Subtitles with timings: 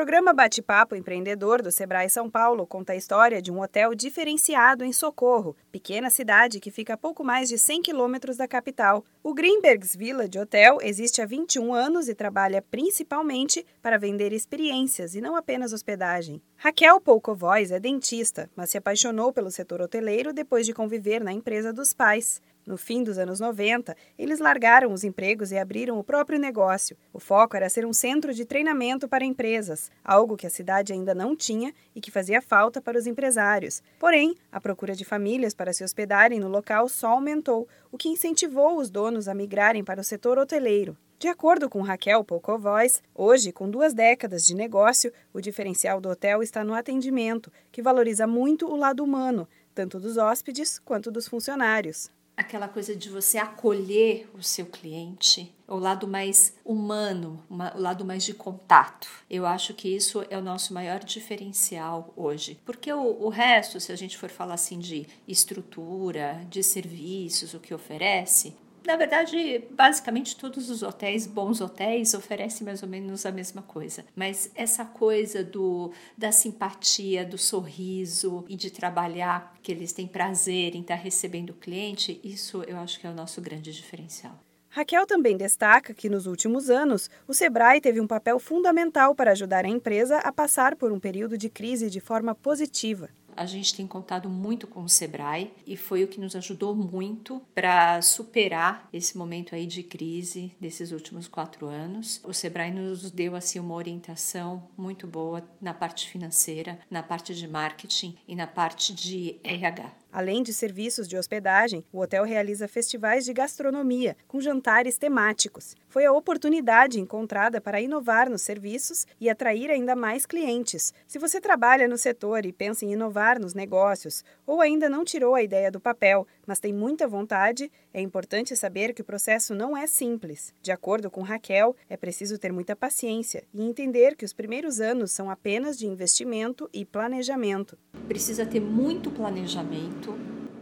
[0.00, 4.94] programa Bate-Papo Empreendedor do Sebrae São Paulo conta a história de um hotel diferenciado em
[4.94, 9.04] Socorro, pequena cidade que fica a pouco mais de 100 quilômetros da capital.
[9.22, 15.20] O Greenbergs Village Hotel existe há 21 anos e trabalha principalmente para vender experiências e
[15.20, 16.40] não apenas hospedagem.
[16.56, 21.74] Raquel Poucovoz é dentista, mas se apaixonou pelo setor hoteleiro depois de conviver na empresa
[21.74, 22.40] dos pais.
[22.70, 26.96] No fim dos anos 90, eles largaram os empregos e abriram o próprio negócio.
[27.12, 31.12] O foco era ser um centro de treinamento para empresas, algo que a cidade ainda
[31.12, 33.82] não tinha e que fazia falta para os empresários.
[33.98, 38.78] Porém, a procura de famílias para se hospedarem no local só aumentou, o que incentivou
[38.78, 40.96] os donos a migrarem para o setor hoteleiro.
[41.18, 46.40] De acordo com Raquel Poucovoz, hoje, com duas décadas de negócio, o diferencial do hotel
[46.40, 52.08] está no atendimento, que valoriza muito o lado humano, tanto dos hóspedes quanto dos funcionários
[52.40, 58.02] aquela coisa de você acolher o seu cliente, o lado mais humano, uma, o lado
[58.02, 59.08] mais de contato.
[59.28, 62.58] Eu acho que isso é o nosso maior diferencial hoje.
[62.64, 67.60] Porque o, o resto, se a gente for falar assim de estrutura, de serviços, o
[67.60, 68.54] que oferece,
[68.90, 74.04] na verdade, basicamente todos os hotéis, bons hotéis, oferecem mais ou menos a mesma coisa.
[74.16, 80.74] Mas essa coisa do da simpatia, do sorriso e de trabalhar que eles têm prazer
[80.74, 84.36] em estar recebendo o cliente, isso eu acho que é o nosso grande diferencial.
[84.68, 89.64] Raquel também destaca que nos últimos anos, o Sebrae teve um papel fundamental para ajudar
[89.64, 93.86] a empresa a passar por um período de crise de forma positiva a gente tem
[93.86, 99.16] contado muito com o Sebrae e foi o que nos ajudou muito para superar esse
[99.16, 102.20] momento aí de crise desses últimos quatro anos.
[102.24, 107.46] O Sebrae nos deu assim uma orientação muito boa na parte financeira, na parte de
[107.46, 109.99] marketing e na parte de RH.
[110.12, 115.76] Além de serviços de hospedagem, o hotel realiza festivais de gastronomia, com jantares temáticos.
[115.88, 120.92] Foi a oportunidade encontrada para inovar nos serviços e atrair ainda mais clientes.
[121.06, 125.34] Se você trabalha no setor e pensa em inovar nos negócios, ou ainda não tirou
[125.34, 129.76] a ideia do papel, mas tem muita vontade, é importante saber que o processo não
[129.76, 130.54] é simples.
[130.62, 135.10] De acordo com Raquel, é preciso ter muita paciência e entender que os primeiros anos
[135.10, 137.76] são apenas de investimento e planejamento.
[138.06, 139.99] Precisa ter muito planejamento,